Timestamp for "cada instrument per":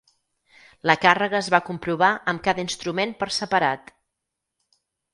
2.49-3.31